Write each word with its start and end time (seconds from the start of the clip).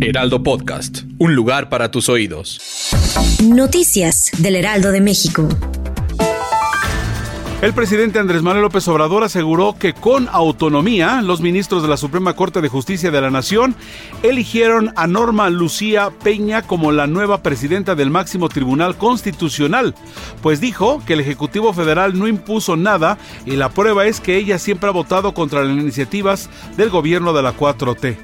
Heraldo 0.00 0.42
Podcast, 0.42 1.02
un 1.18 1.36
lugar 1.36 1.68
para 1.68 1.92
tus 1.92 2.08
oídos. 2.08 2.90
Noticias 3.44 4.32
del 4.38 4.56
Heraldo 4.56 4.90
de 4.90 5.00
México. 5.00 5.48
El 7.62 7.72
presidente 7.72 8.18
Andrés 8.18 8.42
Manuel 8.42 8.64
López 8.64 8.86
Obrador 8.88 9.22
aseguró 9.22 9.76
que 9.78 9.94
con 9.94 10.28
autonomía 10.28 11.22
los 11.22 11.40
ministros 11.40 11.82
de 11.82 11.88
la 11.88 11.96
Suprema 11.96 12.34
Corte 12.34 12.60
de 12.60 12.68
Justicia 12.68 13.12
de 13.12 13.20
la 13.20 13.30
Nación 13.30 13.76
eligieron 14.24 14.92
a 14.96 15.06
Norma 15.06 15.48
Lucía 15.50 16.10
Peña 16.24 16.62
como 16.62 16.90
la 16.90 17.06
nueva 17.06 17.42
presidenta 17.42 17.94
del 17.94 18.10
máximo 18.10 18.48
tribunal 18.48 18.98
constitucional, 18.98 19.94
pues 20.42 20.60
dijo 20.60 21.00
que 21.06 21.12
el 21.12 21.20
Ejecutivo 21.20 21.72
Federal 21.72 22.18
no 22.18 22.26
impuso 22.26 22.76
nada 22.76 23.18
y 23.46 23.52
la 23.52 23.70
prueba 23.70 24.04
es 24.06 24.20
que 24.20 24.36
ella 24.36 24.58
siempre 24.58 24.88
ha 24.88 24.92
votado 24.92 25.32
contra 25.32 25.62
las 25.62 25.78
iniciativas 25.78 26.50
del 26.76 26.90
gobierno 26.90 27.32
de 27.32 27.42
la 27.42 27.56
4T 27.56 28.16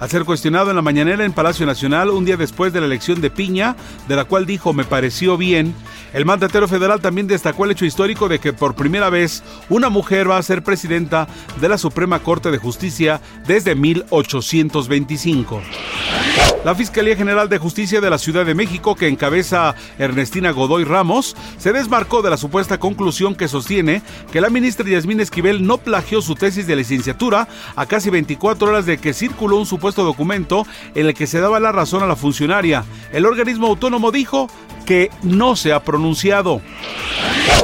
al 0.00 0.10
ser 0.10 0.24
cuestionado 0.24 0.70
en 0.70 0.76
la 0.76 0.82
mañanera 0.82 1.24
en 1.24 1.32
Palacio 1.32 1.66
Nacional 1.66 2.10
un 2.10 2.24
día 2.24 2.36
después 2.36 2.72
de 2.72 2.80
la 2.80 2.86
elección 2.86 3.20
de 3.20 3.30
Piña, 3.30 3.76
de 4.08 4.16
la 4.16 4.24
cual 4.24 4.46
dijo 4.46 4.72
me 4.72 4.84
pareció 4.84 5.36
bien, 5.36 5.74
el 6.12 6.24
mandatario 6.24 6.68
federal 6.68 7.00
también 7.00 7.26
destacó 7.26 7.64
el 7.64 7.72
hecho 7.72 7.84
histórico 7.84 8.28
de 8.28 8.38
que 8.38 8.52
por 8.52 8.74
primera 8.74 9.10
vez 9.10 9.42
una 9.68 9.88
mujer 9.88 10.30
va 10.30 10.38
a 10.38 10.42
ser 10.42 10.62
presidenta 10.62 11.28
de 11.60 11.68
la 11.68 11.78
Suprema 11.78 12.20
Corte 12.20 12.50
de 12.50 12.58
Justicia 12.58 13.20
desde 13.46 13.74
1825. 13.74 15.62
La 16.64 16.74
Fiscalía 16.74 17.14
General 17.14 17.48
de 17.48 17.58
Justicia 17.58 18.00
de 18.00 18.10
la 18.10 18.18
Ciudad 18.18 18.44
de 18.44 18.54
México, 18.54 18.96
que 18.96 19.06
encabeza 19.06 19.76
Ernestina 19.98 20.50
Godoy 20.50 20.82
Ramos, 20.82 21.36
se 21.58 21.72
desmarcó 21.72 22.22
de 22.22 22.30
la 22.30 22.36
supuesta 22.36 22.78
conclusión 22.78 23.36
que 23.36 23.46
sostiene 23.46 24.02
que 24.32 24.40
la 24.40 24.50
ministra 24.50 24.88
Yasmín 24.88 25.20
Esquivel 25.20 25.64
no 25.64 25.78
plagió 25.78 26.20
su 26.20 26.34
tesis 26.34 26.66
de 26.66 26.74
licenciatura 26.74 27.46
a 27.76 27.86
casi 27.86 28.10
24 28.10 28.68
horas 28.68 28.84
de 28.84 28.98
que 28.98 29.14
circuló 29.14 29.58
un 29.58 29.66
supuesto 29.66 30.02
documento 30.02 30.66
en 30.96 31.06
el 31.06 31.14
que 31.14 31.28
se 31.28 31.38
daba 31.38 31.60
la 31.60 31.70
razón 31.70 32.02
a 32.02 32.06
la 32.06 32.16
funcionaria. 32.16 32.84
El 33.12 33.26
organismo 33.26 33.68
autónomo 33.68 34.10
dijo 34.10 34.48
que 34.86 35.10
no 35.22 35.54
se 35.54 35.72
ha 35.72 35.84
pronunciado. 35.84 36.60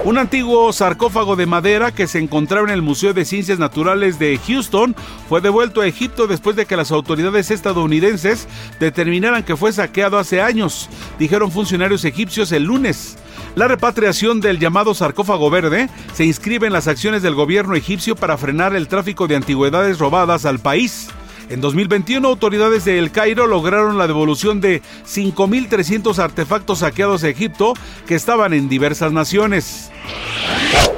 Un 0.05 0.19
antiguo 0.19 0.73
sarcófago 0.73 1.37
de 1.37 1.47
madera 1.47 1.93
que 1.93 2.09
se 2.09 2.19
encontraba 2.19 2.67
en 2.67 2.75
el 2.75 2.83
Museo 2.83 3.15
de 3.15 3.25
Ciencias 3.25 3.61
Naturales 3.61 4.19
de 4.19 4.39
Houston 4.47 4.97
fue 5.29 5.41
devuelto 5.41 5.81
a 5.81 5.87
Egipto 5.87 6.27
después 6.27 6.57
de 6.57 6.67
que 6.67 6.77
las 6.77 6.91
autoridades 6.91 7.53
estadounidenses 7.53 8.49
determinaran 8.81 9.45
que 9.45 9.57
fue 9.57 9.73
saqueado 9.73 10.19
hace 10.19 10.41
años, 10.41 10.89
dijeron 11.21 11.53
funcionarios 11.53 12.05
egipcios 12.05 12.51
el 12.51 12.65
lunes. 12.65 13.17
La 13.55 13.69
repatriación 13.69 14.41
del 14.41 14.59
llamado 14.59 14.93
sarcófago 14.93 15.51
verde 15.51 15.89
se 16.15 16.25
inscribe 16.25 16.67
en 16.67 16.73
las 16.73 16.89
acciones 16.89 17.23
del 17.23 17.35
gobierno 17.35 17.77
egipcio 17.77 18.17
para 18.17 18.37
frenar 18.37 18.75
el 18.75 18.89
tráfico 18.89 19.29
de 19.29 19.37
antigüedades 19.37 19.99
robadas 19.99 20.47
al 20.47 20.59
país. 20.59 21.11
En 21.53 21.61
2021, 21.61 22.27
autoridades 22.27 22.87
de 22.87 22.99
El 22.99 23.11
Cairo 23.11 23.47
lograron 23.47 23.99
la 23.99 24.07
devolución 24.07 24.63
de 24.63 24.81
5.300 25.07 26.19
artefactos 26.19 26.79
saqueados 26.79 27.25
a 27.25 27.29
Egipto 27.29 27.75
que 28.07 28.15
estaban 28.15 28.55
en 28.55 28.71
diversas 28.71 29.13
naciones. 29.13 29.91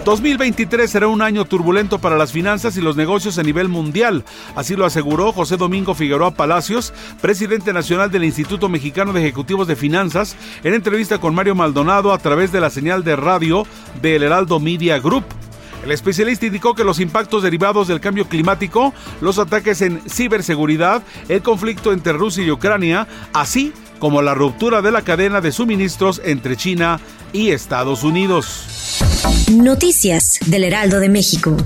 2023 0.04 0.88
será 0.88 1.09
un 1.09 1.22
año 1.22 1.44
turbulento 1.44 1.98
para 1.98 2.16
las 2.16 2.31
finanzas 2.31 2.76
y 2.76 2.81
los 2.81 2.94
negocios 2.94 3.37
a 3.38 3.43
nivel 3.43 3.69
mundial, 3.69 4.25
así 4.54 4.76
lo 4.76 4.84
aseguró 4.84 5.32
José 5.32 5.56
Domingo 5.56 5.93
Figueroa 5.93 6.34
Palacios, 6.34 6.93
presidente 7.20 7.72
nacional 7.72 8.12
del 8.12 8.22
Instituto 8.22 8.69
Mexicano 8.69 9.12
de 9.12 9.22
Ejecutivos 9.22 9.66
de 9.66 9.75
Finanzas, 9.75 10.37
en 10.62 10.75
entrevista 10.75 11.19
con 11.19 11.34
Mario 11.34 11.56
Maldonado 11.56 12.12
a 12.12 12.19
través 12.19 12.53
de 12.53 12.60
la 12.60 12.70
señal 12.70 13.03
de 13.03 13.16
radio 13.16 13.66
del 14.00 14.22
Heraldo 14.22 14.60
Media 14.60 15.00
Group. 15.00 15.25
El 15.83 15.91
especialista 15.93 16.47
indicó 16.47 16.75
que 16.75 16.85
los 16.85 17.01
impactos 17.01 17.43
derivados 17.43 17.89
del 17.89 18.01
cambio 18.01 18.29
climático, 18.29 18.95
los 19.21 19.39
ataques 19.39 19.83
en 19.83 20.01
ciberseguridad, 20.09 21.03
el 21.29 21.43
conflicto 21.43 21.93
entre 21.93 22.12
Rusia 22.12 22.45
y 22.45 22.51
Ucrania, 22.51 23.07
así 23.33 23.73
como 23.99 24.23
la 24.23 24.35
ruptura 24.35 24.83
de 24.83 24.93
la 24.93 25.03
cadena 25.03 25.41
de 25.41 25.53
suministros 25.53 26.21
entre 26.25 26.57
China 26.57 27.01
y 27.33 27.51
Estados 27.51 28.03
Unidos. 28.03 28.67
Noticias 29.51 30.39
del 30.47 30.65
Heraldo 30.65 31.01
de 31.01 31.09
México. 31.09 31.57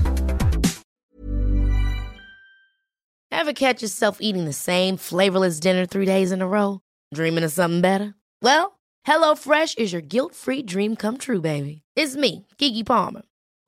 Ever 3.31 3.53
catch 3.53 3.81
yourself 3.81 4.17
eating 4.19 4.45
the 4.45 4.53
same 4.53 4.97
flavorless 4.97 5.59
dinner 5.59 5.85
three 5.85 6.05
days 6.05 6.31
in 6.31 6.41
a 6.41 6.47
row? 6.47 6.81
Dreaming 7.13 7.43
of 7.43 7.51
something 7.51 7.81
better? 7.81 8.15
Well, 8.41 8.79
HelloFresh 9.07 9.77
is 9.77 9.93
your 9.93 10.01
guilt-free 10.01 10.63
dream 10.63 10.95
come 10.95 11.17
true, 11.17 11.41
baby. 11.41 11.83
It's 11.95 12.15
me, 12.15 12.45
Kiki 12.57 12.83
Palmer. 12.83 13.21